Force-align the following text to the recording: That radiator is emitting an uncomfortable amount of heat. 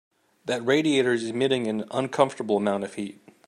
That 0.45 0.65
radiator 0.65 1.13
is 1.13 1.25
emitting 1.25 1.67
an 1.67 1.83
uncomfortable 1.91 2.57
amount 2.57 2.83
of 2.85 2.95
heat. 2.95 3.21